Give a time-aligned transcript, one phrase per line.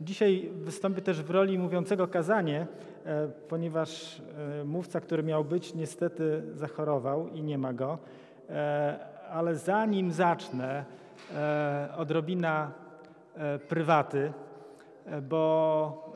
[0.00, 2.66] Dzisiaj wystąpię też w roli mówiącego kazanie,
[3.48, 4.22] ponieważ
[4.64, 7.98] mówca, który miał być, niestety zachorował i nie ma go.
[9.30, 10.84] Ale zanim zacznę,
[11.96, 12.72] odrobina
[13.68, 14.32] prywaty,
[15.22, 16.14] bo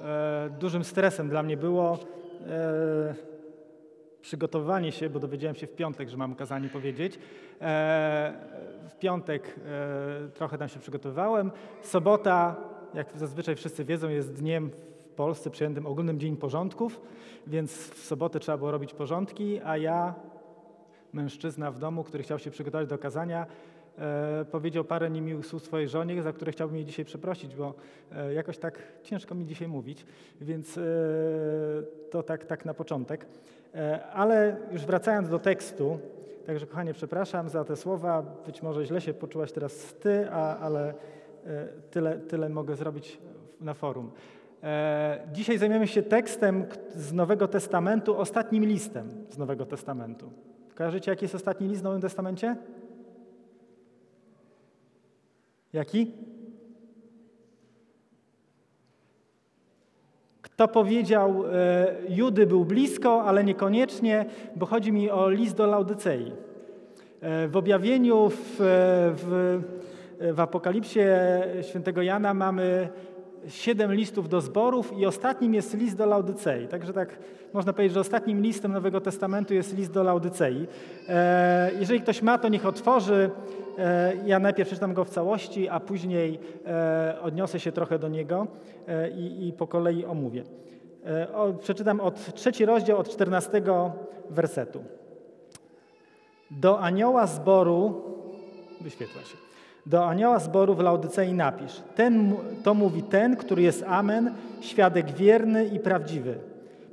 [0.61, 1.99] dużym stresem dla mnie było
[4.21, 7.19] przygotowanie się, bo dowiedziałem się w piątek, że mam kazanie powiedzieć.
[7.61, 8.33] E,
[8.89, 11.51] w piątek e, trochę tam się przygotowywałem.
[11.83, 12.57] Sobota,
[12.95, 14.71] jak zazwyczaj wszyscy wiedzą, jest dniem
[15.11, 17.01] w Polsce przyjętym ogólnym Dzień Porządków,
[17.47, 20.15] więc w sobotę trzeba było robić porządki, a ja,
[21.13, 23.47] mężczyzna w domu, który chciał się przygotować do kazania,
[23.99, 27.75] e, powiedział parę niemiłych słów swojej żonie, za które chciałbym jej dzisiaj przeprosić, bo
[28.35, 30.07] jakoś tak ciężko mi dzisiaj mówić,
[30.41, 30.79] więc
[32.11, 33.27] to tak, tak na początek.
[33.75, 35.99] E, ale już wracając do tekstu,
[36.47, 40.89] także kochanie, przepraszam za te słowa, być może źle się poczułaś teraz ty, a, ale
[40.89, 40.95] e,
[41.91, 43.19] tyle, tyle mogę zrobić
[43.61, 44.11] na forum.
[44.63, 50.31] E, dzisiaj zajmiemy się tekstem z Nowego Testamentu, ostatnim listem z Nowego Testamentu.
[50.75, 52.57] Kojarzycie, jaki jest ostatni list w Nowym Testamencie?
[55.73, 56.13] Jaki?
[60.57, 64.27] To powiedział, e, Judy był blisko, ale niekoniecznie,
[64.57, 66.33] bo chodzi mi o list do Laudycei.
[67.21, 68.57] E, w objawieniu w,
[69.17, 69.61] w,
[70.21, 71.01] w Apokalipsie
[71.63, 72.89] świętego Jana mamy
[73.49, 76.69] siedem listów do zborów i ostatnim jest list do Laudycei.
[76.69, 77.19] Także tak
[77.53, 80.67] można powiedzieć, że ostatnim listem Nowego Testamentu jest list do Laudycei.
[81.09, 83.31] E, jeżeli ktoś ma, to niech otworzy.
[83.79, 88.47] E, ja najpierw przeczytam go w całości, a później e, odniosę się trochę do niego
[89.17, 90.45] i, i po kolei omówię.
[91.61, 93.93] Przeczytam od trzeci rozdział, od czternastego
[94.31, 94.85] wersetu.
[96.51, 98.03] Do anioła zboru,
[98.81, 99.48] wyświetla się,
[99.89, 101.83] do anioła zboru w Laudycei napisz.
[101.95, 106.35] Ten, to mówi ten, który jest Amen, świadek wierny i prawdziwy,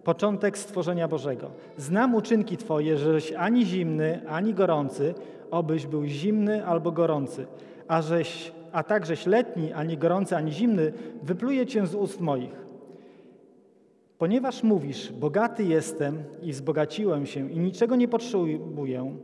[0.03, 1.51] początek stworzenia Bożego.
[1.77, 5.13] Znam uczynki Twoje, żeś ani zimny, ani gorący,
[5.51, 7.45] obyś był zimny albo gorący,
[7.87, 12.65] a, żeś, a takżeś letni, ani gorący, ani zimny, wypluje Cię z ust moich.
[14.17, 19.15] Ponieważ mówisz, bogaty jestem i wzbogaciłem się i niczego nie potrzebuję,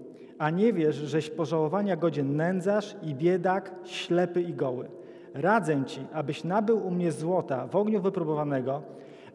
[0.42, 4.90] a nie wiesz, żeś pożałowania godzien nędzarz i biedak, ślepy i goły.
[5.34, 8.82] Radzę ci, abyś nabył u mnie złota w ogniu wypróbowanego,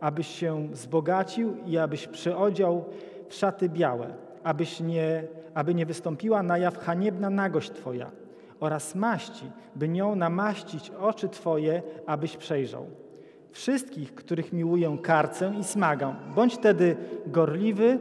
[0.00, 2.84] abyś się wzbogacił i abyś przyodział
[3.28, 4.06] w szaty białe,
[4.44, 5.24] abyś nie,
[5.54, 8.10] aby nie wystąpiła na jaw haniebna nagość Twoja
[8.60, 12.86] oraz maści, by nią namaścić oczy Twoje, abyś przejrzał.
[13.50, 16.16] Wszystkich, których miłuję, karcę i smagam.
[16.34, 16.96] Bądź tedy
[17.26, 17.98] gorliwy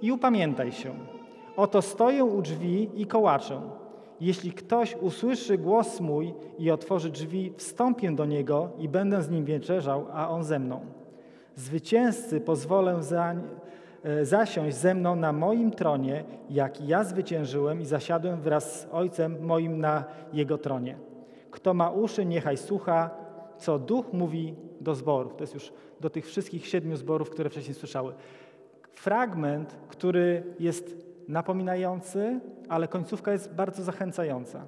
[0.00, 1.11] i upamiętaj się.
[1.56, 3.60] Oto stoję u drzwi i kołaczę.
[4.20, 9.44] Jeśli ktoś usłyszy głos mój i otworzy drzwi, wstąpię do niego i będę z nim
[9.44, 10.80] wieczerzał, a on ze mną.
[11.54, 13.34] Zwycięzcy pozwolę za,
[14.02, 19.44] e, zasiąść ze mną na moim tronie, jak ja zwyciężyłem i zasiadłem wraz z Ojcem
[19.44, 20.98] moim na jego tronie.
[21.50, 23.10] Kto ma uszy, niechaj słucha,
[23.58, 25.34] co Duch mówi do zborów.
[25.34, 28.12] To jest już do tych wszystkich siedmiu zborów, które wcześniej słyszały.
[28.94, 34.64] Fragment, który jest napominający, ale końcówka jest bardzo zachęcająca.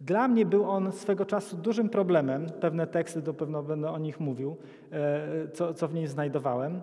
[0.00, 2.46] Dla mnie był on swego czasu dużym problemem.
[2.60, 4.56] Pewne teksty, to pewno będę o nich mówił,
[4.92, 6.80] e, co, co w niej znajdowałem,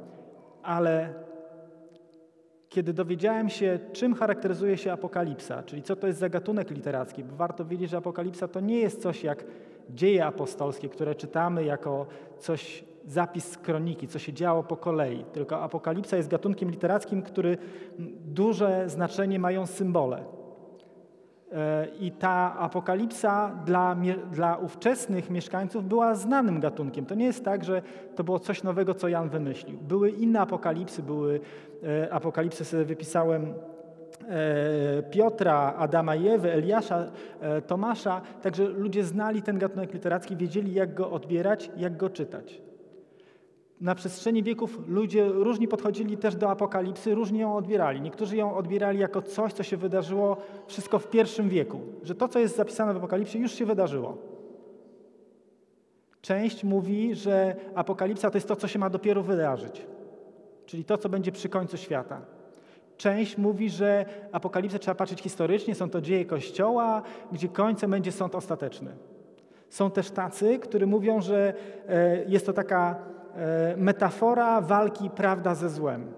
[0.63, 1.13] ale
[2.69, 7.35] kiedy dowiedziałem się, czym charakteryzuje się apokalipsa, czyli co to jest za gatunek literacki, bo
[7.35, 9.43] warto wiedzieć, że apokalipsa to nie jest coś jak
[9.89, 12.05] dzieje apostolskie, które czytamy jako
[12.37, 15.25] coś zapis kroniki, co się działo po kolei.
[15.33, 17.57] Tylko apokalipsa jest gatunkiem literackim, który
[18.25, 20.23] duże znaczenie mają symbole.
[21.51, 23.95] E, I ta apokalipsa dla,
[24.31, 27.05] dla ówczesnych mieszkańców była znanym gatunkiem.
[27.05, 27.81] To nie jest tak, że
[28.15, 29.77] to było coś nowego, co Jan wymyślił.
[29.77, 31.39] Były inne apokalipsy, były
[31.83, 33.53] e, apokalipsy, sobie wypisałem
[34.29, 37.11] e, Piotra, Adama i Ewy, Eliasza,
[37.67, 38.21] Tomasza.
[38.41, 42.61] Także ludzie znali ten gatunek literacki, wiedzieli jak go odbierać, jak go czytać
[43.81, 48.01] na przestrzeni wieków ludzie różni podchodzili też do apokalipsy, różnie ją odbierali.
[48.01, 50.37] Niektórzy ją odbierali jako coś, co się wydarzyło
[50.67, 54.17] wszystko w pierwszym wieku, że to, co jest zapisane w apokalipsie, już się wydarzyło.
[56.21, 59.85] Część mówi, że apokalipsa to jest to, co się ma dopiero wydarzyć,
[60.65, 62.21] czyli to, co będzie przy końcu świata.
[62.97, 67.01] Część mówi, że apokalipsę trzeba patrzeć historycznie, są to dzieje Kościoła,
[67.31, 68.91] gdzie końcem będzie sąd ostateczny.
[69.71, 71.53] Są też tacy, którzy mówią, że
[71.87, 76.11] e, jest to taka E, metafora walki prawda ze złem.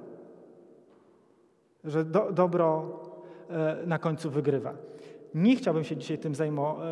[1.84, 3.00] Że do, dobro
[3.50, 4.74] e, na końcu wygrywa.
[5.36, 6.34] Nie chciałbym się dzisiaj tym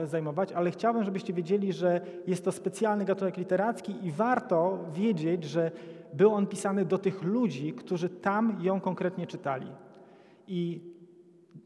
[0.05, 5.71] zajmować, ale chciałbym, żebyście wiedzieli, że jest to specjalny gatunek literacki i warto wiedzieć, że
[6.13, 9.67] był on pisany do tych ludzi, którzy tam ją konkretnie czytali.
[10.47, 10.81] I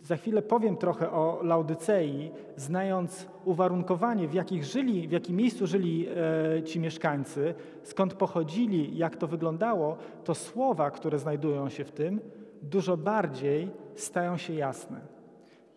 [0.03, 6.07] za chwilę powiem trochę o Laudycei, znając uwarunkowanie, w, jakich żyli, w jakim miejscu żyli
[6.57, 7.53] e, ci mieszkańcy,
[7.83, 12.19] skąd pochodzili, jak to wyglądało, to słowa, które znajdują się w tym,
[12.61, 14.99] dużo bardziej stają się jasne.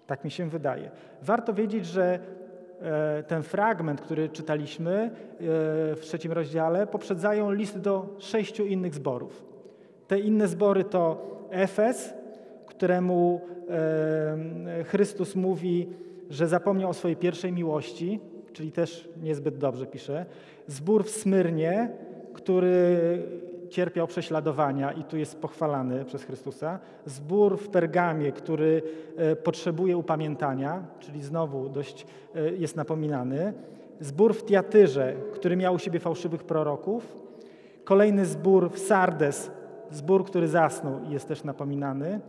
[0.06, 0.90] Tak mi się wydaje.
[1.22, 2.18] Warto wiedzieć, że
[2.80, 5.10] e, ten fragment, który czytaliśmy e,
[5.94, 9.44] w trzecim rozdziale, poprzedzają list do sześciu innych zborów.
[10.06, 12.14] Te inne zbory to Efes,
[12.68, 13.40] któremu
[14.84, 15.88] Chrystus mówi,
[16.30, 18.20] że zapomniał o swojej pierwszej miłości,
[18.52, 20.26] czyli też niezbyt dobrze pisze.
[20.66, 21.90] Zbór w Smyrnie,
[22.32, 22.98] który
[23.70, 26.78] cierpiał prześladowania i tu jest pochwalany przez Chrystusa.
[27.06, 28.82] Zbór w Pergamie, który
[29.16, 33.52] e, potrzebuje upamiętania, czyli znowu dość e, jest napominany.
[34.00, 37.16] Zbór w Tiatyrze, który miał u siebie fałszywych proroków.
[37.84, 39.50] Kolejny zbór w Sardes,
[39.90, 42.20] zbór, który zasnął i jest też napominany.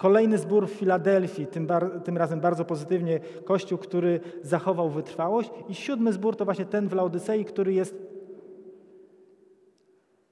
[0.00, 5.50] Kolejny zbór w Filadelfii, tym, bar, tym, razem bardzo pozytywnie, kościół, który zachował wytrwałość.
[5.68, 7.94] I siódmy zbór to właśnie ten w Laodycei, który jest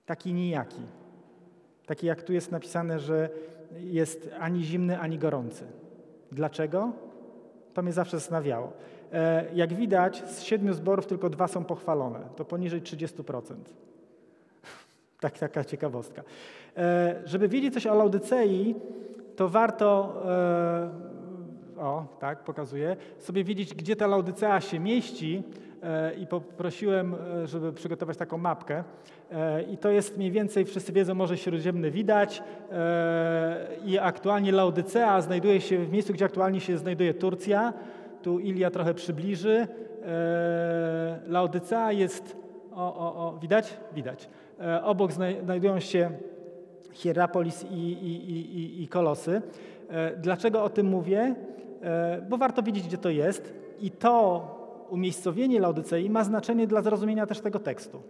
[0.07, 0.83] taki nijaki.
[1.87, 3.29] Taki jak tu jest napisane, że
[3.81, 5.65] jest ani zimny, ani gorący.
[6.33, 6.93] Dlaczego?
[7.75, 8.73] To mnie zawsze zastanawiało.
[9.13, 12.21] E, jak widać, z siedmiu zborów tylko dwa są pochwalone.
[12.37, 13.55] To poniżej 30%.
[15.21, 16.23] tak, taka ciekawostka.
[16.77, 18.75] E, żeby wiedzieć coś o Laudycei,
[19.39, 20.15] to warto,
[21.77, 25.43] e, o tak, pokazuję, sobie wiedzieć, gdzie ta Laudycea się mieści
[25.83, 28.85] e, i poprosiłem, e, żeby przygotować taką mapkę.
[29.73, 32.43] I to jest mniej więcej, wszyscy wiedzą, Morze Śródziemne widać
[33.85, 37.73] i aktualnie Laudycea znajduje się w miejscu, gdzie aktualnie się znajduje Turcja.
[38.23, 39.67] Tu Ilia trochę przybliży.
[41.27, 42.37] Laudycea jest,
[42.73, 43.77] o, o, o, widać?
[43.95, 44.29] Widać.
[44.83, 46.11] Obok znajdują się
[46.93, 49.43] Hierapolis i, i, i, i Kolosy.
[49.91, 51.35] E, dlaczego o tym mówię?
[51.83, 54.45] E, bo warto wiedzieć, gdzie to jest i to
[54.91, 58.03] umiejscowienie Laodycei ma znaczenie dla zrozumienia też tego tekstu.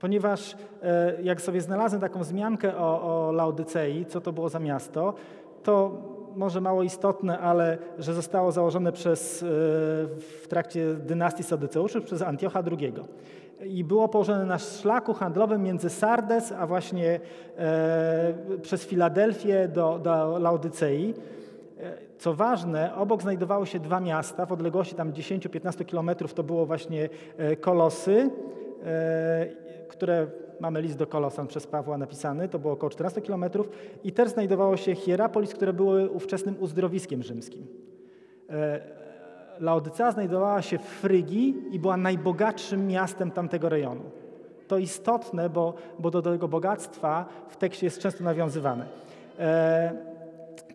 [0.00, 5.14] Ponieważ e, jak sobie znalazłem taką wzmiankę o, o Laodycei, co to było za miasto,
[5.62, 6.02] to
[6.36, 9.44] może mało istotne, ale że zostało założone przez,
[10.18, 12.92] w trakcie dynastii Sadyceuszów przez Antiocha II
[13.64, 17.20] i było położone na szlaku handlowym między Sardes, a właśnie
[17.58, 21.14] e, przez Filadelfię do, do Laodycei.
[21.80, 26.66] E, co ważne, obok znajdowały się dwa miasta, w odległości tam 10-15 kilometrów to było
[26.66, 28.30] właśnie e, Kolosy,
[28.84, 29.46] e,
[29.88, 30.26] które
[30.60, 33.68] mamy list do Kolosan przez Pawła napisany, to było około 14 kilometrów
[34.04, 37.66] i też znajdowało się Hierapolis, które były ówczesnym uzdrowiskiem rzymskim.
[39.60, 44.02] Laodycea znajdowała się w Frygii i była najbogatszym miastem tamtego rejonu.
[44.68, 48.86] To istotne, bo, bo do tego bogactwa w tekście jest często nawiązywane.
[49.38, 49.92] E,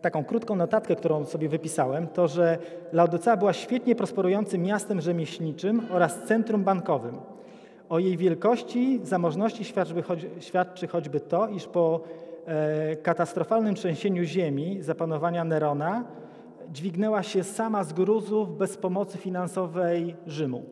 [0.00, 2.58] taką krótką notatkę, którą sobie wypisałem, to że
[2.92, 7.16] Laodicea była świetnie prosperującym miastem rzemieślniczym oraz centrum bankowym.
[7.88, 9.94] O jej wielkości, zamożności świadczy,
[10.40, 12.00] świadczy choćby to, iż po
[12.46, 16.04] e, katastrofalnym trzęsieniu ziemi zapanowania Nerona
[16.72, 20.62] dźwignęła się sama z gruzów bez pomocy finansowej Rzymu.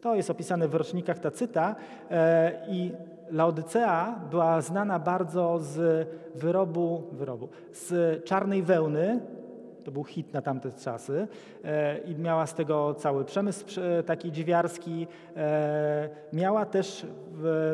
[0.00, 1.76] To jest opisane w rocznikach Tacyta
[2.10, 2.92] e, i
[3.30, 9.20] Laodycea była znana bardzo z wyrobu, wyrobu z czarnej wełny,
[9.84, 11.28] to był hit na tamte czasy
[11.64, 13.64] e, i miała z tego cały przemysł
[14.06, 15.06] taki dziwiarski.
[15.36, 17.06] E, miała też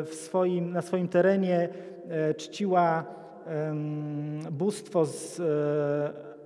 [0.05, 1.69] w swoim, na swoim terenie
[2.37, 3.03] czciła
[4.51, 5.41] bóstwo z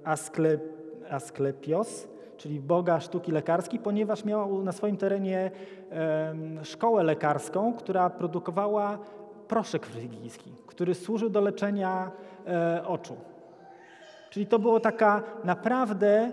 [0.04, 0.83] Asklep
[1.14, 5.52] Asklepios, czyli boga sztuki lekarskiej, ponieważ miała na swoim terenie
[6.64, 9.00] szkołę lekarską, która produkowała
[9.48, 12.12] proszek frygijski, który służył do leczenia
[12.48, 13.16] e, oczu.
[14.30, 16.32] Czyli to było taka naprawdę e,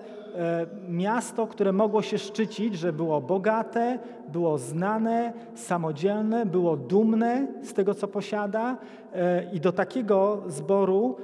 [0.88, 7.94] miasto, które mogło się szczycić, że było bogate, było znane, samodzielne, było dumne z tego,
[7.94, 8.76] co posiada
[9.12, 11.16] e, i do takiego zboru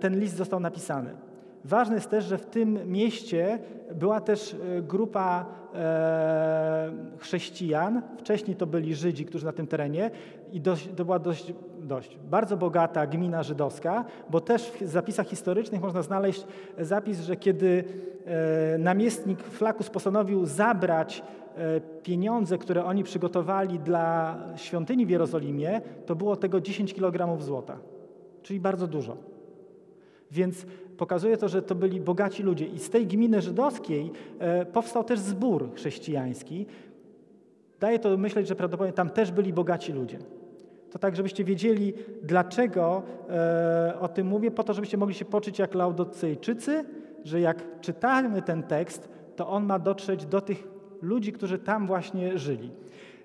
[0.00, 1.27] ten list został napisany.
[1.68, 3.58] Ważne jest też, że w tym mieście
[3.94, 8.02] była też e, grupa e, chrześcijan.
[8.18, 10.10] Wcześniej to byli Żydzi, którzy na tym terenie
[10.52, 15.80] i dość, to była dość, dość bardzo bogata gmina żydowska, bo też w zapisach historycznych
[15.80, 16.46] można znaleźć
[16.78, 17.84] zapis, że kiedy
[18.74, 21.22] e, namiestnik Flakus postanowił zabrać
[22.02, 27.78] pieniądze, które oni przygotowali dla świątyni w Jerozolimie, to było tego 10 kg złota,
[28.42, 29.37] czyli bardzo dużo.
[30.30, 30.66] Więc
[30.96, 32.66] pokazuje to, że to byli bogaci ludzie.
[32.66, 36.66] I z tej gminy żydowskiej e, powstał też zbór chrześcijański.
[37.80, 40.18] Daje to myśleć, że prawdopodobnie tam też byli bogaci ludzie.
[40.90, 41.92] To tak, żebyście wiedzieli,
[42.22, 46.84] dlaczego e, o tym mówię, po to, żebyście mogli się poczuć jak Laodycejczycy,
[47.24, 50.68] że jak czytamy ten tekst, to on ma dotrzeć do tych
[51.02, 52.70] ludzi, którzy tam właśnie żyli.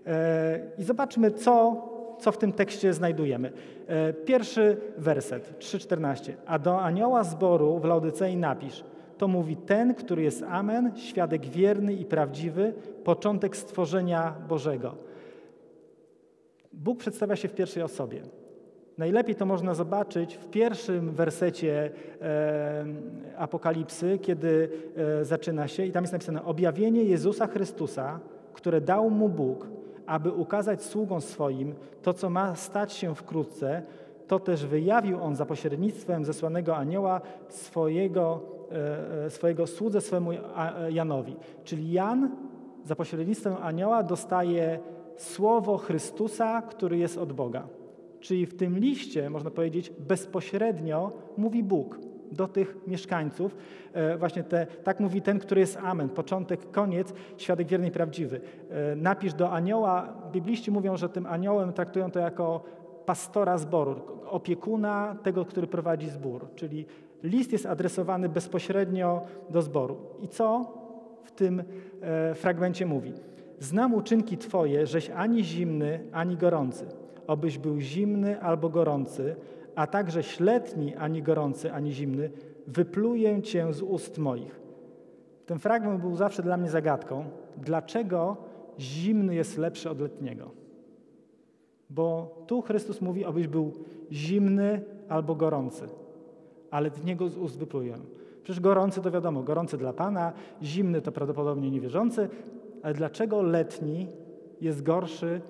[0.05, 1.83] E, I zobaczmy, co
[2.23, 3.51] co w tym tekście znajdujemy.
[3.87, 6.33] E, pierwszy werset, 3,14.
[6.45, 8.83] A do anioła zboru w Laudycei napisz.
[9.17, 14.95] To mówi ten, który jest Amen, świadek wierny i prawdziwy, początek stworzenia Bożego.
[16.73, 18.21] Bóg przedstawia się w pierwszej osobie.
[18.97, 22.85] Najlepiej to można zobaczyć w pierwszym wersecie e,
[23.37, 24.69] Apokalipsy, kiedy
[25.21, 28.19] e, zaczyna się, i tam jest napisane: Objawienie Jezusa Chrystusa,
[28.53, 29.67] które dał mu Bóg,
[30.05, 33.81] aby ukazać sługom swoim to, co ma stać się wkrótce,
[34.27, 38.41] to też wyjawił on za pośrednictwem zesłanego anioła swojego,
[38.71, 40.31] e, e, swojego słudze swemu
[40.89, 41.35] Janowi.
[41.63, 42.31] Czyli Jan
[42.85, 44.79] za pośrednictwem anioła dostaje
[45.17, 47.67] słowo Chrystusa, który jest od Boga.
[48.19, 51.99] Czyli w tym liście, można powiedzieć, bezpośrednio mówi Bóg
[52.33, 53.55] do tych mieszkańców.
[53.93, 58.41] E, właśnie te, tak mówi ten, który jest Amen, początek, koniec, świadek wierny i prawdziwy.
[58.69, 60.13] E, napisz do anioła.
[60.31, 62.63] Bibliści mówią, że tym aniołem traktują to jako
[63.05, 66.47] pastora zboru, opiekuna tego, który prowadzi zbór.
[66.55, 66.85] Czyli
[67.23, 69.97] list jest adresowany bezpośrednio do zboru.
[70.21, 70.73] I co
[71.23, 71.63] w tym
[72.01, 73.13] e, fragmencie mówi?
[73.59, 76.85] Znam uczynki Twoje, żeś ani zimny, ani gorący.
[77.27, 79.35] Obyś był zimny albo gorący,
[79.75, 82.31] a także śletni, ani gorący, ani zimny,
[82.67, 84.59] wypluję cię z ust moich.
[85.45, 87.25] Ten fragment był zawsze dla mnie zagadką.
[87.57, 88.37] Dlaczego
[88.79, 90.51] zimny jest lepszy od letniego?
[91.89, 93.71] Bo tu Chrystus mówi, abyś był
[94.11, 95.87] zimny albo gorący,
[96.71, 97.97] ale niego z ust wypluję.
[98.43, 102.29] Przecież gorący to wiadomo, gorący dla Pana, zimny to prawdopodobnie niewierzący,
[102.83, 104.07] ale dlaczego letni
[104.61, 105.41] jest gorszy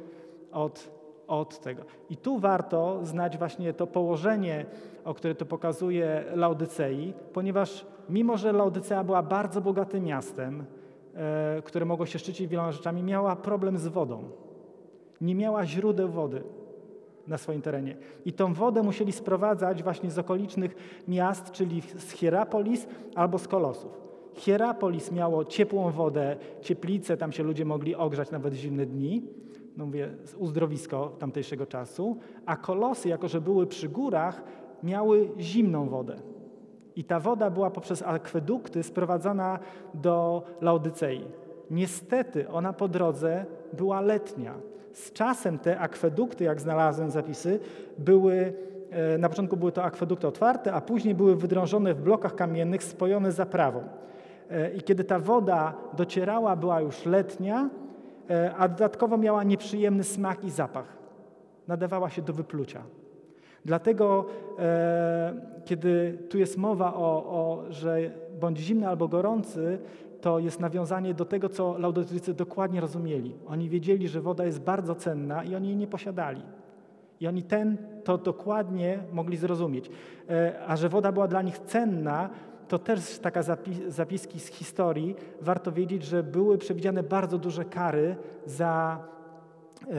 [0.51, 0.91] od
[1.39, 1.83] od tego.
[2.09, 4.65] I tu warto znać właśnie to położenie,
[5.05, 10.65] o które to pokazuje Laudycei, ponieważ mimo, że Laudycea była bardzo bogatym miastem,
[11.15, 14.23] e, które mogło się szczycić wieloma rzeczami, miała problem z wodą.
[15.21, 16.43] Nie miała źródeł wody
[17.27, 17.97] na swoim terenie.
[18.25, 20.75] I tą wodę musieli sprowadzać właśnie z okolicznych
[21.07, 24.01] miast, czyli z Hierapolis albo z Kolosów.
[24.35, 29.21] Hierapolis miało ciepłą wodę, cieplice, tam się ludzie mogli ogrzać nawet w zimne dni,
[29.77, 34.43] no mówię, uzdrowisko tamtejszego czasu, a kolosy, jako że były przy górach,
[34.83, 36.15] miały zimną wodę.
[36.95, 39.59] I ta woda była poprzez akwedukty sprowadzana
[39.93, 41.25] do Laodycei.
[41.71, 44.53] Niestety ona po drodze była letnia.
[44.93, 47.59] Z czasem te akwedukty, jak znalazłem zapisy,
[47.97, 48.53] były,
[48.89, 53.31] e, na początku były to akwedukty otwarte, a później były wydrążone w blokach kamiennych spojone
[53.31, 53.83] zaprawą.
[54.49, 57.69] E, I kiedy ta woda docierała, była już letnia,
[58.57, 60.97] a dodatkowo miała nieprzyjemny smak i zapach.
[61.67, 62.81] Nadawała się do wyplucia.
[63.65, 64.25] Dlatego,
[64.59, 65.33] e,
[65.65, 69.79] kiedy tu jest mowa o, o, że bądź zimny albo gorący,
[70.21, 73.35] to jest nawiązanie do tego, co Laudytycy dokładnie rozumieli.
[73.47, 76.41] Oni wiedzieli, że woda jest bardzo cenna i oni jej nie posiadali.
[77.19, 79.89] I oni ten to dokładnie mogli zrozumieć.
[80.29, 82.29] E, a że woda była dla nich cenna,
[82.67, 83.41] to też taka
[83.87, 85.15] zapiski z historii.
[85.41, 88.15] Warto wiedzieć, że były przewidziane bardzo duże kary
[88.45, 88.99] za
[89.91, 89.95] e,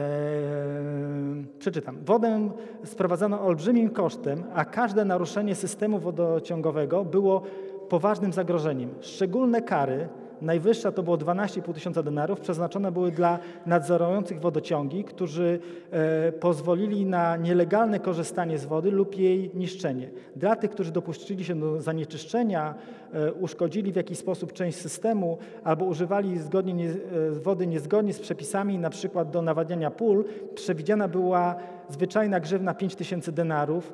[1.59, 1.97] przeczytam.
[2.05, 2.49] Wodę
[2.83, 7.41] sprowadzano olbrzymim kosztem, a każde naruszenie systemu wodociągowego było
[7.89, 8.89] poważnym zagrożeniem.
[8.99, 10.09] Szczególne kary
[10.41, 15.59] Najwyższa to było 12,5 tysiąca denarów, przeznaczone były dla nadzorujących wodociągi, którzy
[15.91, 20.09] e, pozwolili na nielegalne korzystanie z wody lub jej niszczenie.
[20.35, 22.75] Dla tych, którzy dopuścili się do zanieczyszczenia,
[23.13, 26.95] e, uszkodzili w jakiś sposób część systemu albo używali zgodnie nie, e,
[27.31, 30.25] wody niezgodnie z przepisami, na przykład do nawadniania pól,
[30.55, 31.55] przewidziana była
[31.89, 33.93] zwyczajna grzywna 5 tysięcy denarów.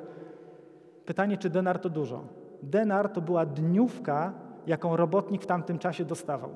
[1.06, 2.22] Pytanie, czy denar to dużo?
[2.62, 4.32] Denar to była dniówka
[4.66, 6.50] jaką robotnik w tamtym czasie dostawał.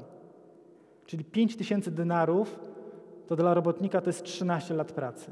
[1.06, 2.60] Czyli 5 tysięcy denarów
[3.26, 5.30] to dla robotnika to jest 13 lat pracy.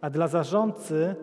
[0.00, 1.14] A dla zarządcy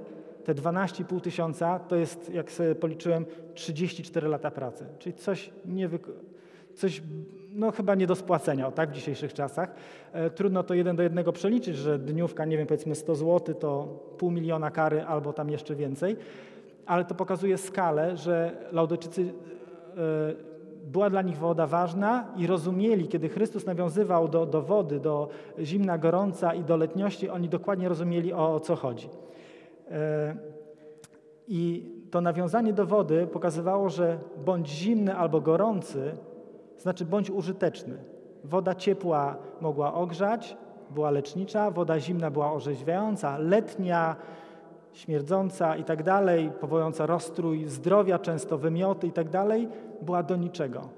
[0.43, 4.85] te 12,5 tysiąca to jest, jak sobie policzyłem, 34 lata pracy.
[4.99, 6.11] Czyli coś, niewyk-
[6.75, 7.01] coś
[7.51, 9.75] no, chyba nie do spłacenia, o, tak, w dzisiejszych czasach.
[10.13, 13.83] E, trudno to jeden do jednego przeliczyć, że dniówka, nie wiem, powiedzmy 100 zł to
[14.17, 16.15] pół miliona kary albo tam jeszcze więcej,
[16.85, 20.56] ale to pokazuje skalę, że Laudyczycy e,
[20.87, 25.29] była dla nich woda ważna i rozumieli, kiedy Chrystus nawiązywał do, do wody, do
[25.59, 29.09] zimna, gorąca i do letniości, oni dokładnie rozumieli o, o co chodzi.
[29.91, 30.35] E,
[31.47, 36.11] I to nawiązanie do wody pokazywało, że bądź zimny albo gorący,
[36.77, 37.97] znaczy bądź użyteczny.
[38.43, 40.57] Woda ciepła mogła ogrzać,
[40.89, 44.15] była lecznicza, woda zimna była orzeźwiająca, letnia,
[44.97, 49.67] śmierdząca i tak dalej, powołująca rozstrój zdrowia, często wymioty i tak dalej,
[50.01, 50.89] była do niczego.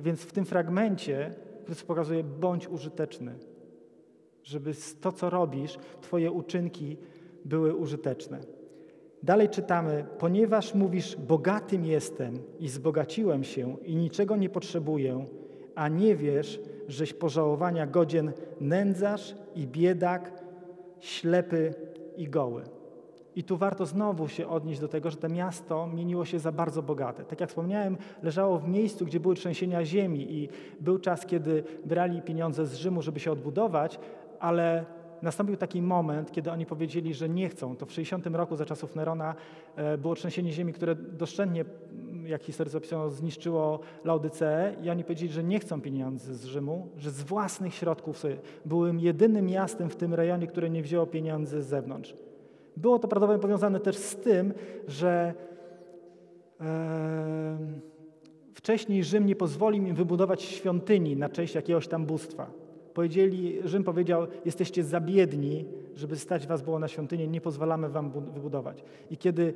[0.00, 3.34] Więc w tym fragmencie Chrystus pokazuje, bądź użyteczny,
[4.42, 6.96] żeby to, co robisz, Twoje uczynki
[7.44, 8.40] były użyteczne.
[9.22, 15.26] Dalej czytamy, ponieważ mówisz, bogatym jestem i zbogaciłem się i niczego nie potrzebuję,
[15.74, 20.32] a nie wiesz, żeś pożałowania godzien nędzarz i biedak,
[21.00, 21.74] ślepy
[22.16, 22.62] i goły.
[23.36, 26.82] I tu warto znowu się odnieść do tego, że to miasto mieniło się za bardzo
[26.82, 27.24] bogate.
[27.24, 30.48] Tak jak wspomniałem, leżało w miejscu, gdzie były trzęsienia ziemi i
[30.80, 33.98] był czas, kiedy brali pieniądze z Rzymu, żeby się odbudować,
[34.40, 34.84] ale
[35.22, 37.76] nastąpił taki moment, kiedy oni powiedzieli, że nie chcą.
[37.76, 39.34] To w 60 roku za czasów Nerona
[39.76, 41.64] e, było trzęsienie ziemi, które doszczętnie,
[42.24, 47.10] jak historycy opisują, zniszczyło Laodyceę i oni powiedzieli, że nie chcą pieniędzy z Rzymu, że
[47.10, 48.36] z własnych środków sobie.
[48.64, 52.14] Były jedynym miastem w tym rejonie, które nie wzięło pieniędzy z zewnątrz.
[52.76, 54.54] Było to prawdopodobnie powiązane też z tym,
[54.88, 55.34] że
[56.60, 57.58] e,
[58.54, 62.50] wcześniej Rzym nie pozwolił im wybudować świątyni na cześć jakiegoś tam bóstwa.
[62.94, 65.64] Powiedzieli, Rzym powiedział, jesteście za biedni,
[65.94, 68.84] żeby stać was było na świątynię, nie pozwalamy wam wybudować.
[69.10, 69.54] I kiedy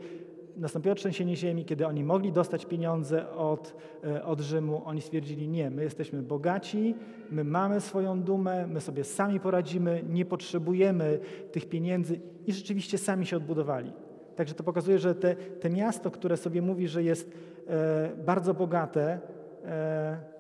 [0.57, 5.71] nastąpiło trzęsienie ziemi, kiedy oni mogli dostać pieniądze od, e, od Rzymu, oni stwierdzili, nie,
[5.71, 6.95] my jesteśmy bogaci,
[7.31, 11.19] my mamy swoją dumę, my sobie sami poradzimy, nie potrzebujemy
[11.53, 13.93] tych pieniędzy i rzeczywiście sami się odbudowali.
[14.37, 17.31] Także to pokazuje, że te, te miasto, które sobie mówi, że jest
[17.69, 19.21] e, bardzo bogate,
[19.65, 20.37] e,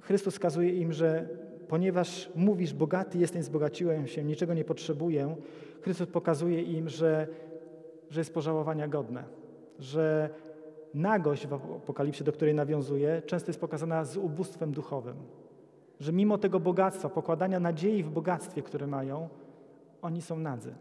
[0.00, 1.28] Chrystus wskazuje im, że
[1.68, 5.36] ponieważ mówisz, bogaty jestem, zbogaciłem się, niczego nie potrzebuję,
[5.80, 7.28] Chrystus pokazuje im, że
[8.10, 9.24] że jest pożałowania godne,
[9.78, 10.30] że
[10.94, 15.16] nagość w Apokalipsie, do której nawiązuje, często jest pokazana z ubóstwem duchowym.
[16.00, 19.28] Że mimo tego bogactwa, pokładania nadziei w bogactwie, które mają,
[20.02, 20.74] oni są nadzy.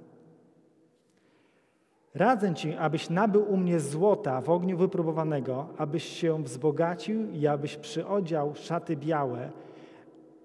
[2.16, 7.78] Radzę Ci, abyś nabył u mnie złota w ogniu wypróbowanego, abyś się wzbogacił i abyś
[7.78, 9.52] przyodział szaty białe,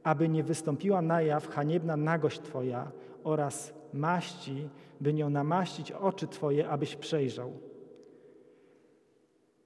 [0.03, 2.91] aby nie wystąpiła na jaw haniebna nagość Twoja
[3.25, 4.69] oraz maści,
[5.01, 7.53] by nią namaścić oczy Twoje, abyś przejrzał.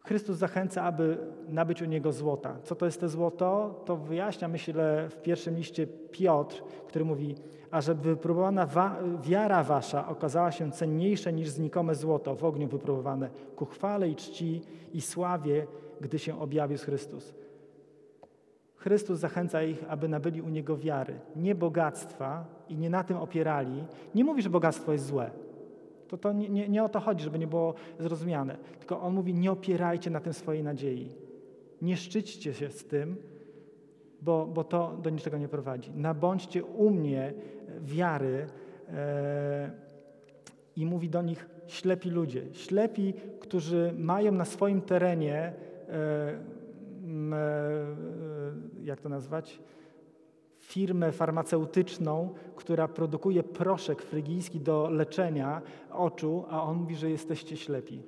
[0.07, 2.57] Chrystus zachęca, aby nabyć u Niego złota.
[2.63, 3.81] Co to jest to złoto?
[3.85, 7.35] To wyjaśnia, myślę, w pierwszym liście Piotr, który mówi,
[7.71, 13.31] a żeby wypróbowana wa wiara wasza okazała się cenniejsza niż znikome złoto w ogniu wypróbowane,
[13.57, 15.67] ku chwale i czci i sławie,
[16.01, 17.35] gdy się objawił Chrystus.
[18.77, 23.85] Chrystus zachęca ich, aby nabyli u Niego wiary, nie bogactwa i nie na tym opierali.
[24.15, 25.31] Nie mówi, że bogactwo jest złe.
[26.09, 28.57] To, to nie, nie, nie o to chodzi, żeby nie było zrozumiane.
[28.79, 31.09] Tylko On mówi, nie opierajcie na tym swojej nadziei.
[31.83, 33.17] Nie szczyćcie się z tym,
[34.23, 35.91] bo, bo to do niczego nie prowadzi.
[35.97, 37.33] Nabądźcie u mnie
[37.81, 38.47] wiary
[38.89, 39.71] e,
[40.77, 42.43] i mówi do nich ślepi ludzie.
[42.53, 45.53] Ślepi, którzy mają na swoim terenie
[45.89, 46.55] e,
[48.85, 49.61] jak to nazwać,
[50.65, 58.03] firmę farmaceutyczną, która produkuje proszek frygijski do leczenia oczu, a on mówi, że jesteście ślepi.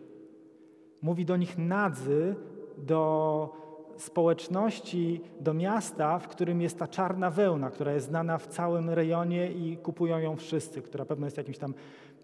[1.03, 2.35] Mówi do nich nadzy,
[2.79, 3.67] do
[3.97, 9.53] społeczności, do miasta, w którym jest ta czarna wełna, która jest znana w całym rejonie
[9.53, 11.75] i kupują ją wszyscy, która pewno jest jakimś tam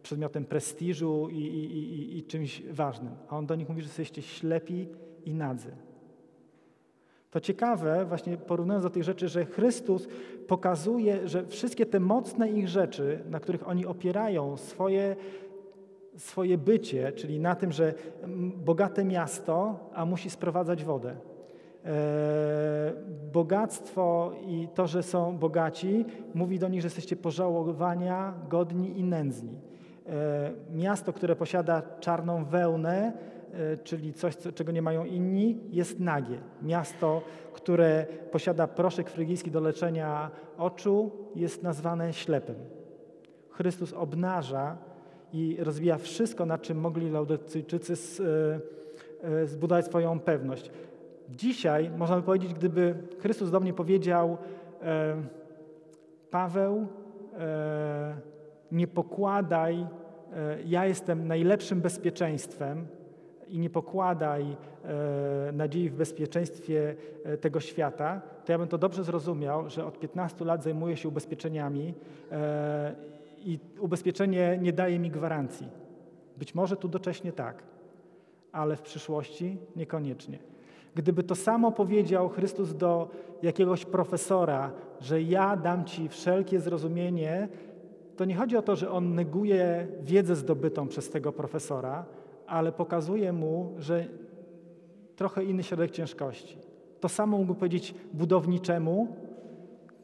[0.03, 3.15] przedmiotem prestiżu i, i, i, i czymś ważnym.
[3.29, 4.89] A on do nich mówi, że jesteście ślepi
[5.25, 5.73] i nadzy.
[7.33, 10.09] To ciekawe, właśnie porównując do tych rzeczy, że Chrystus
[10.49, 15.17] pokazuje, że wszystkie te mocne ich rzeczy, na których oni opierają swoje,
[16.17, 17.95] swoje bycie, czyli na tym, że
[18.57, 21.17] bogate miasto, a musi sprowadzać wodę.
[21.85, 22.93] E,
[23.33, 29.61] bogactwo i to, że są bogaci, mówi do nich, że jesteście pożałowania, godni i nędzni.
[30.07, 33.13] E, miasto, które posiada czarną wełnę,
[33.85, 36.39] czyli coś, czego nie mają inni, jest nagie.
[36.63, 42.55] Miasto, które posiada proszek frygijski do leczenia oczu, jest nazwane ślepym.
[43.51, 44.77] Chrystus obnaża
[45.33, 50.71] i rozwija wszystko, na czym mogli Laudycyjczycy e, e, zbudować swoją pewność.
[51.31, 54.39] Dzisiaj, można by powiedzieć, gdyby Chrystus do mnie powiedział,
[56.31, 56.87] Paweł,
[58.73, 59.87] nie pokładaj,
[60.67, 62.87] ja jestem najlepszym bezpieczeństwem,
[63.49, 69.05] i nie pokładaj e, nadziei w bezpieczeństwie e, tego świata, to ja bym to dobrze
[69.05, 71.95] zrozumiał, że od 15 lat zajmuję się ubezpieczeniami
[72.33, 72.95] e,
[73.45, 75.69] i ubezpieczenie nie daje mi gwarancji.
[76.37, 77.63] Być może tu docześnie tak.
[78.53, 80.39] ale w przyszłości niekoniecznie.
[80.95, 83.09] Gdyby to samo powiedział Chrystus do
[83.43, 87.49] jakiegoś profesora, że ja dam ci wszelkie zrozumienie,
[88.17, 92.05] to nie chodzi o to, że on neguje wiedzę zdobytą przez tego profesora,
[92.53, 94.07] ale pokazuje mu, że
[95.17, 96.59] trochę inny środek ciężkości.
[97.01, 99.17] To samo mógł powiedzieć budowniczemu,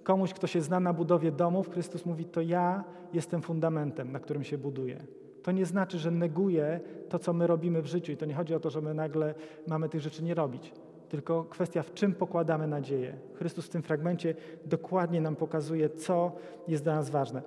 [0.03, 1.71] komuś, kto się zna na budowie domów.
[1.71, 4.97] Chrystus mówi: To ja jestem fundamentem, na którym się buduje.
[5.43, 8.13] To nie znaczy, że neguje to, co my robimy w życiu.
[8.13, 9.35] I to nie chodzi o to, że my nagle
[9.67, 10.73] mamy tych rzeczy nie robić.
[11.09, 13.17] Tylko kwestia, w czym pokładamy nadzieję.
[13.35, 14.35] Chrystus w tym fragmencie
[14.65, 16.33] dokładnie nam pokazuje, co
[16.69, 17.43] jest dla nas ważne.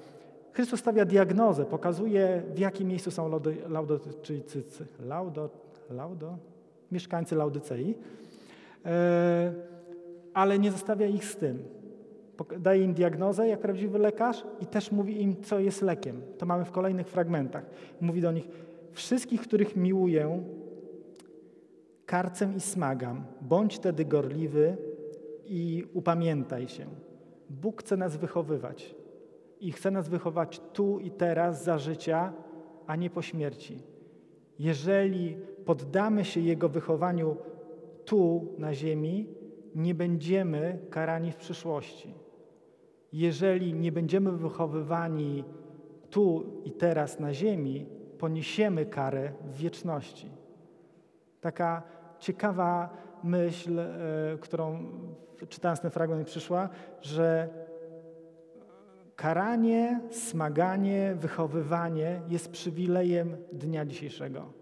[0.53, 4.63] Chrystus stawia diagnozę, pokazuje, w jakim miejscu są Laudotyczycy.
[4.99, 5.49] Laudo,
[5.89, 6.37] laudo,
[6.91, 7.95] mieszkańcy Laudycei,
[8.85, 9.53] e,
[10.33, 11.63] ale nie zostawia ich z tym.
[12.59, 16.21] Daje im diagnozę jak prawdziwy lekarz i też mówi im, co jest lekiem.
[16.37, 17.65] To mamy w kolejnych fragmentach.
[18.01, 18.47] Mówi do nich,
[18.91, 20.43] wszystkich, których miłuję,
[22.05, 24.77] karcem i smagam, bądź tedy gorliwy
[25.45, 26.85] i upamiętaj się.
[27.49, 28.95] Bóg chce nas wychowywać
[29.61, 32.33] i chce nas wychować tu i teraz za życia,
[32.87, 33.83] a nie po śmierci.
[34.59, 37.37] Jeżeli poddamy się Jego wychowaniu
[38.05, 39.27] tu na ziemi,
[39.75, 42.13] nie będziemy karani w przyszłości.
[43.13, 45.43] Jeżeli nie będziemy wychowywani
[46.09, 47.85] tu i teraz na ziemi,
[48.17, 50.29] poniesiemy karę w wieczności.
[51.41, 51.83] Taka
[52.19, 52.89] ciekawa
[53.23, 53.87] myśl, e,
[54.41, 54.85] którą
[55.49, 56.69] czytając ten fragment przyszła,
[57.01, 57.49] że
[59.21, 64.53] karanie, smaganie, wychowywanie jest przywilejem dnia dzisiejszego,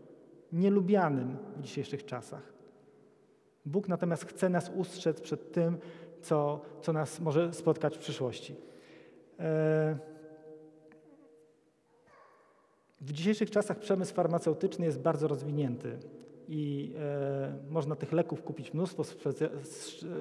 [0.54, 2.54] nielubianym w dzisiejszych czasach.
[3.66, 5.78] Bóg natomiast chce nas ustrzec przed tym,
[6.22, 8.56] co, co nas może spotkać w przyszłości.
[9.40, 9.98] E,
[13.02, 15.98] w dzisiejszych czasach przemysł farmaceutyczny jest bardzo rozwinięty
[16.50, 19.04] i e, można tych leków kupić mnóstwo,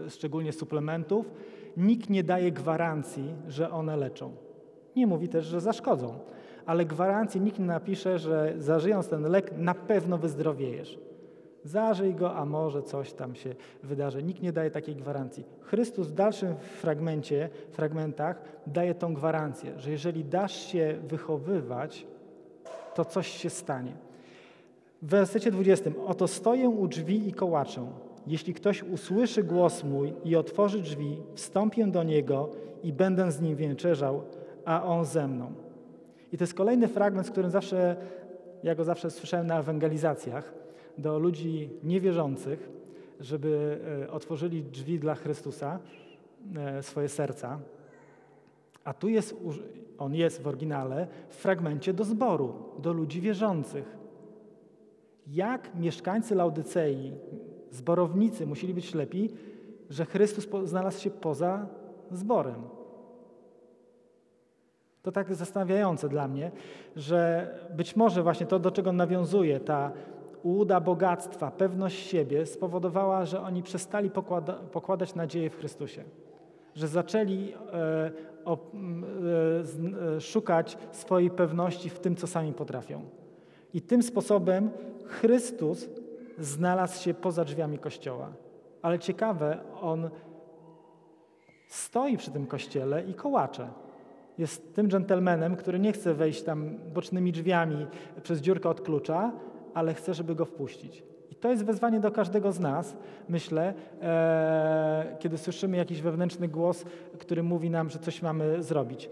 [0.08, 1.30] szczególnie suplementów.
[1.76, 4.32] Nikt nie daje gwarancji, że one leczą.
[4.96, 6.18] Nie mówi też, że zaszkodzą,
[6.66, 10.98] ale gwarancji nikt nie napisze, że zażyjąc ten lek na pewno wyzdrowiejesz.
[11.64, 14.22] Zażyj go, a może coś tam się wydarzy.
[14.22, 15.44] Nikt nie daje takiej gwarancji.
[15.60, 22.06] Chrystus w dalszym fragmencie, fragmentach daje tą gwarancję, że jeżeli dasz się wychowywać,
[22.94, 24.07] to coś się stanie.
[25.02, 25.90] W wersecie 20.
[26.06, 27.86] Oto stoję u drzwi i kołaczę.
[28.26, 32.50] Jeśli ktoś usłyszy głos mój i otworzy drzwi, wstąpię do niego
[32.82, 34.22] i będę z nim wieczerzał,
[34.64, 35.52] a on ze mną.
[36.32, 37.96] I to jest kolejny fragment, z którym zawsze,
[38.62, 40.54] ja go zawsze słyszałem na ewangelizacjach
[40.98, 42.68] do ludzi niewierzących,
[43.20, 45.78] żeby e, otworzyli drzwi dla Chrystusa,
[46.56, 47.58] e, swoje serca.
[48.84, 49.36] A tu jest,
[49.98, 53.97] on jest w oryginale w fragmencie do zboru, do ludzi wierzących
[55.28, 57.12] jak mieszkańcy Laudycei,
[57.70, 59.30] zborownicy musieli być ślepi,
[59.90, 61.66] że Chrystus znalazł się poza
[62.10, 62.62] zborem.
[65.02, 66.50] To tak zastanawiające dla mnie,
[66.96, 69.92] że być może właśnie to, do czego nawiązuje ta
[70.42, 76.04] ułuda bogactwa, pewność siebie, spowodowała, że oni przestali pokłada, pokładać nadzieję w Chrystusie.
[76.74, 78.10] Że zaczęli e,
[78.44, 83.02] o, e, e, szukać swojej pewności w tym, co sami potrafią.
[83.74, 84.70] I tym sposobem
[85.06, 85.88] Chrystus
[86.38, 88.32] znalazł się poza drzwiami kościoła.
[88.82, 90.10] Ale ciekawe, on
[91.68, 93.68] stoi przy tym kościele i kołacze.
[94.38, 97.86] Jest tym dżentelmenem, który nie chce wejść tam bocznymi drzwiami
[98.22, 99.32] przez dziurkę od klucza,
[99.74, 101.02] ale chce, żeby go wpuścić.
[101.30, 102.96] I to jest wezwanie do każdego z nas,
[103.28, 106.84] myślę, e, kiedy słyszymy jakiś wewnętrzny głos,
[107.18, 109.10] który mówi nam, że coś mamy zrobić.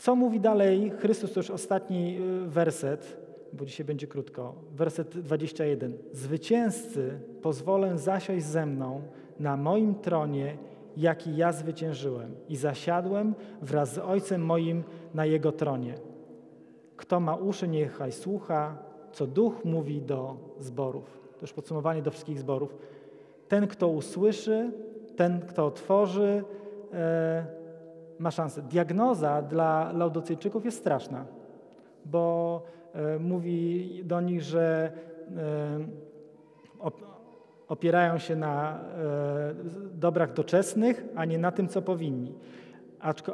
[0.00, 3.18] Co mówi dalej Chrystus, to już ostatni y, werset,
[3.52, 4.54] bo dzisiaj będzie krótko.
[4.72, 5.98] Werset 21.
[6.12, 9.02] Zwycięzcy pozwolę zasiąść ze mną
[9.40, 10.56] na moim tronie,
[10.96, 14.82] jaki ja zwyciężyłem i zasiadłem wraz z Ojcem moim
[15.14, 15.94] na Jego tronie.
[16.96, 18.78] Kto ma uszy, niechaj słucha,
[19.12, 21.20] co Duch mówi do zborów.
[21.38, 22.76] To już podsumowanie do wszystkich zborów.
[23.48, 24.72] Ten, kto usłyszy,
[25.16, 26.44] ten, kto otworzy,
[26.92, 27.59] e,
[28.20, 28.62] ma szansę.
[28.62, 31.24] Diagnoza dla Laudocyjczyków jest straszna,
[32.04, 34.92] bo e, mówi do nich, że
[35.36, 35.78] e,
[36.78, 36.94] op,
[37.68, 39.54] opierają się na e,
[39.94, 42.34] dobrach doczesnych, a nie na tym, co powinni.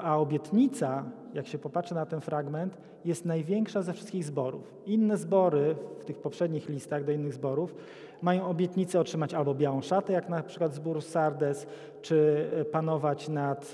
[0.01, 4.75] A, obietnica, jak się popatrzy na ten fragment, jest największa ze wszystkich zborów.
[4.87, 7.75] Inne zbory w tych poprzednich listach do innych zborów
[8.23, 11.67] mają obietnicę otrzymać albo białą szatę, jak na przykład zbór Sardes,
[12.03, 13.73] czy panować nad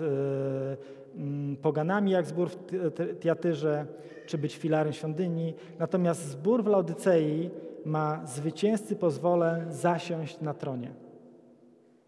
[1.62, 3.86] poganami, jak zbór w Tiatyrze,
[4.26, 5.54] czy być filarem świątyni.
[5.78, 7.50] Natomiast zbór w Laodycei
[7.84, 10.90] ma zwycięzcy pozwolę zasiąść na tronie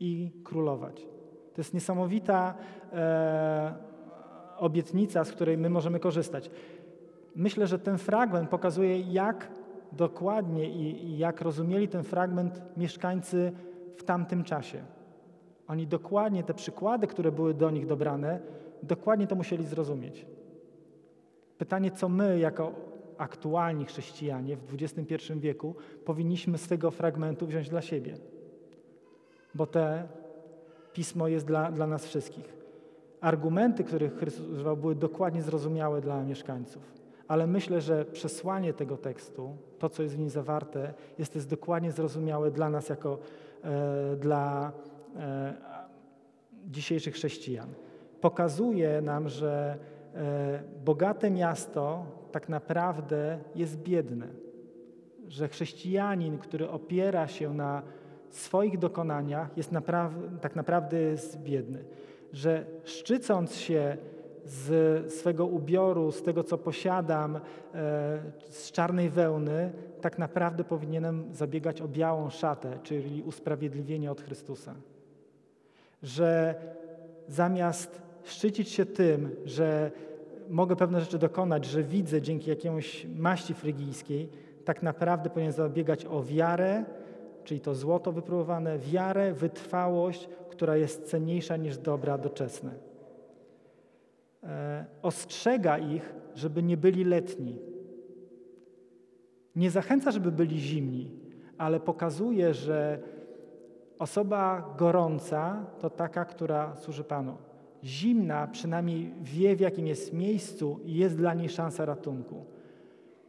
[0.01, 1.07] i królować.
[1.55, 2.55] To jest niesamowita
[2.93, 3.75] e,
[4.59, 6.51] obietnica, z której my możemy korzystać.
[7.37, 9.51] Myślę, że ten fragment pokazuje, jak
[9.93, 13.53] dokładnie i, i jak rozumieli ten fragment mieszkańcy
[13.97, 14.85] w tamtym czasie.
[15.69, 18.41] Oni dokładnie te przykłady, które były do nich dobrane,
[18.87, 20.27] dokładnie to musieli zrozumieć.
[21.59, 22.73] Pytanie, co my jako
[23.19, 28.17] aktualni chrześcijanie w XXI wieku powinniśmy z tego fragmentu wziąć dla siebie.
[29.55, 30.09] Bo te
[30.93, 32.55] pismo jest dla, dla nas wszystkich.
[33.21, 36.93] Argumenty, których Chrystus używał, były dokładnie zrozumiałe dla mieszkańców.
[37.29, 41.93] Ale myślę, że przesłanie tego tekstu, to co jest w nim zawarte, jest też dokładnie
[41.93, 43.19] zrozumiałe dla nas jako
[43.65, 44.73] e, dla
[45.17, 45.55] e,
[46.67, 47.69] dzisiejszych chrześcijan.
[48.25, 49.77] Pokazuje nam, że
[50.15, 54.27] e, bogate miasto tak naprawdę jest biedne.
[55.29, 57.83] Że chrześcijanin, który opiera się na
[58.31, 59.71] swoich dokonaniach, jest
[60.41, 61.85] tak naprawdę jest biedny.
[62.33, 63.97] Że szczycąc się
[64.45, 67.41] z swego ubioru, z tego, co posiadam, e,
[68.49, 74.75] z czarnej wełny, tak naprawdę powinienem zabiegać o białą szatę, czyli usprawiedliwienie od Chrystusa.
[76.03, 76.55] Że
[77.29, 79.91] zamiast szczycić się tym, że
[80.51, 84.29] mogę pewne rzeczy dokonać, że widzę dzięki jakiemuś maści frygijskiej,
[84.65, 86.85] tak naprawdę powinien zabiegać o wiarę,
[87.45, 92.71] czyli to złoto wypróbowane, wiarę, wytrwałość, która jest cenniejsza niż dobra doczesne.
[94.43, 97.59] E, ostrzega ich, żeby nie byli letni.
[99.57, 101.11] Nie zachęca, żeby byli zimni,
[101.59, 102.99] ale pokazuje, że
[103.99, 107.37] osoba gorąca to taka, która służy Panu
[107.85, 112.45] zimna przynajmniej wie, w jakim jest miejscu i jest dla niej szansa ratunku.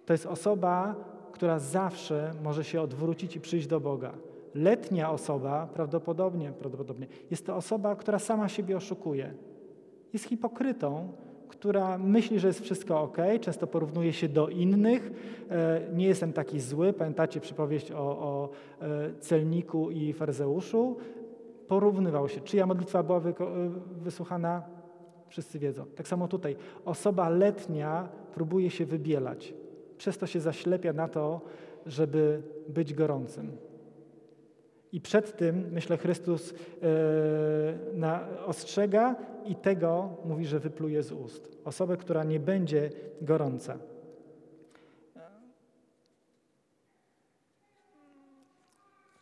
[0.05, 0.95] To jest osoba,
[1.31, 4.11] która zawsze może się odwrócić i przyjść do Boga.
[4.55, 9.33] Letnia osoba prawdopodobnie, prawdopodobnie jest to osoba, która sama siebie oszukuje.
[10.13, 11.11] Jest hipokrytą,
[11.47, 15.11] która myśli, że jest wszystko ok, często porównuje się do innych.
[15.49, 16.93] E, nie jestem taki zły.
[16.93, 18.49] Pamiętacie przypowieść o, o
[18.81, 20.97] e, celniku i farzeuszu?
[21.67, 22.41] Porównywał się.
[22.41, 23.21] Czyja modlitwa była
[24.01, 24.63] wysłuchana?
[25.27, 25.85] Wszyscy wiedzą.
[25.85, 26.55] Tak samo tutaj.
[26.85, 29.53] Osoba letnia próbuje się wybielać.
[29.97, 31.41] Przez to się zaślepia na to,
[31.85, 33.57] żeby być gorącym.
[34.91, 36.57] I przed tym, myślę, Chrystus yy,
[37.93, 41.57] na, ostrzega i tego mówi, że wypluje z ust.
[41.65, 42.89] Osobę, która nie będzie
[43.21, 43.77] gorąca.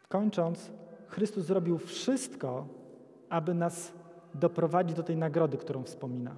[0.09, 0.71] Kończąc,
[1.13, 2.67] Chrystus zrobił wszystko,
[3.29, 3.93] aby nas
[4.33, 6.35] doprowadzić do tej nagrody, którą wspomina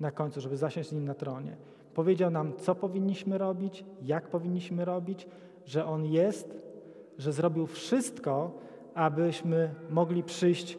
[0.00, 1.56] na końcu, żeby zasiąść z Nim na tronie.
[1.94, 5.26] Powiedział nam, co powinniśmy robić, jak powinniśmy robić,
[5.66, 6.58] że On jest,
[7.18, 8.58] że zrobił wszystko,
[8.94, 10.78] abyśmy mogli przyjść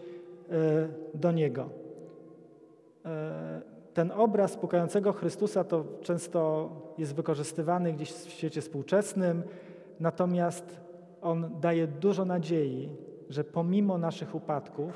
[0.49, 1.69] e, do Niego.
[3.05, 3.61] E,
[3.93, 9.43] ten obraz pukającego Chrystusa to często jest wykorzystywany gdzieś w świecie współczesnym,
[9.99, 10.79] natomiast
[11.23, 12.89] on daje dużo nadziei,
[13.29, 14.91] że pomimo naszych upadków,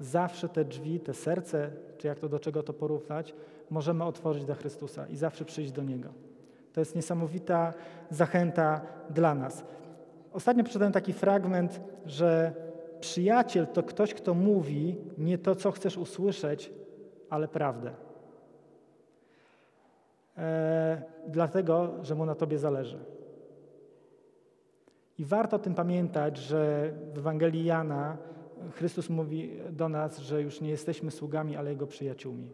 [0.00, 3.34] zawsze te drzwi, te serce, czy jak to do czego to porównać,
[3.70, 6.08] możemy otworzyć do Chrystusa i zawsze przyjść do Niego.
[6.72, 7.74] To jest niesamowita
[8.10, 8.80] zachęta
[9.10, 9.64] dla nas.
[10.32, 12.52] Ostatnio przeczytałem taki fragment, że
[13.00, 16.72] przyjaciel to ktoś, kto mówi nie to, co chcesz usłyszeć,
[17.30, 17.90] ale prawdę.
[20.38, 22.98] E, dlatego, że mu na tobie zależy.
[25.18, 28.16] I warto o tym pamiętać, że w Ewangelii Jana
[28.70, 32.48] Chrystus mówi do nas, że już nie jesteśmy sługami, ale Jego przyjaciółmi.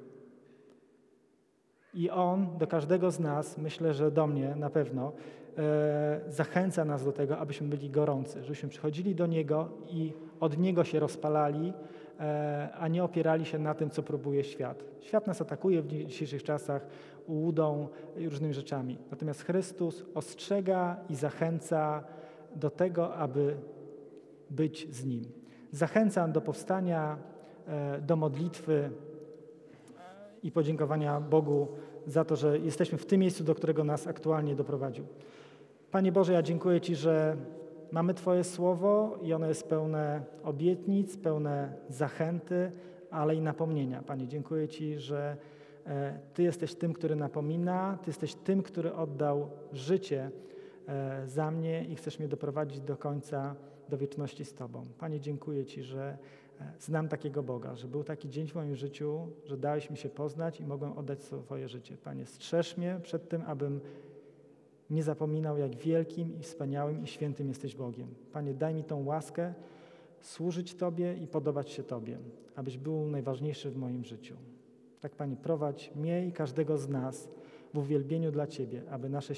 [1.94, 5.12] I On do każdego z nas, myślę, że do mnie na pewno,
[5.59, 10.85] e, zachęca nas do tego, abyśmy byli gorący, żebyśmy przychodzili do Niego i od Niego
[10.85, 11.73] się rozpalali,
[12.21, 14.85] e, a nie opierali się na tym, co próbuje świat.
[15.01, 16.87] Świat nas atakuje w dzisiejszych czasach
[17.27, 18.99] ułudą i różnymi rzeczami.
[19.11, 22.05] Natomiast Chrystus ostrzega i zachęca,
[22.57, 23.57] do tego, aby
[24.51, 25.25] być z Nim.
[25.73, 27.19] Zachęcam do powstania,
[27.67, 28.91] e, do modlitwy e,
[30.43, 31.69] i podziękowania Bogu
[32.07, 35.05] za to, że jesteśmy w tym miejscu, do którego nas aktualnie doprowadził.
[35.91, 37.37] Panie Boże, ja dziękuję Ci, że
[37.93, 42.73] mamy Twoje słowo i ono jest pełne obietnic, pełne zachęty,
[43.11, 44.03] ale i napomnienia.
[44.03, 45.37] Panie, dziękuję Ci, że
[45.87, 50.31] e, Ty jesteś tym, który napomina, Ty jesteś tym, który oddał życie
[51.27, 53.57] za mnie i chcesz mnie doprowadzić do końca,
[53.88, 54.87] do wieczności z Tobą.
[54.98, 56.18] Panie, dziękuję Ci, że
[56.61, 60.09] e, znam takiego Boga, że był taki dzień w moim życiu, że dałeś mi się
[60.09, 61.96] poznać i mogłem oddać swoje życie.
[61.96, 63.81] Panie, strzeż mnie przed tym, abym
[64.90, 68.14] nie zapominał, jak wielkim i wspaniałym i świętym jesteś Bogiem.
[68.33, 69.55] Panie, daj mi tą łaskę
[70.20, 72.18] służyć Tobie i podobać się Tobie,
[72.57, 74.37] abyś był najważniejszy w moim życiu.
[75.01, 77.29] Tak, Panie, prowadź mnie i każdego z nas
[77.75, 79.35] w uwielbieniu dla Ciebie, aby nasze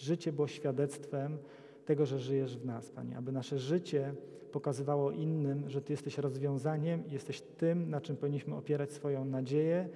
[0.00, 1.38] życie było świadectwem
[1.84, 4.14] tego, że żyjesz w nas, Panie, aby nasze życie
[4.52, 9.88] pokazywało innym, że Ty jesteś rozwiązaniem jesteś tym, na czym powinniśmy opierać swoją nadzieję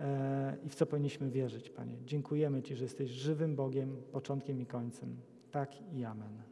[0.00, 1.96] e, i w co powinniśmy wierzyć, Panie.
[2.06, 5.16] Dziękujemy Ci, że jesteś żywym Bogiem, początkiem i końcem.
[5.50, 6.47] Tak i amen.